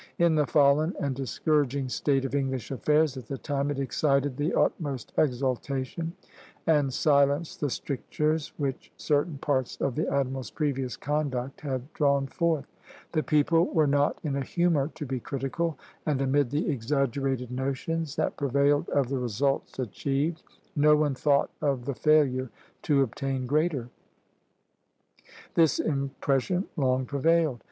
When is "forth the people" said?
12.25-13.67